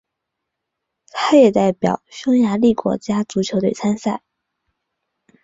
[1.11, 4.23] 他也代表匈牙利国家足球队参赛。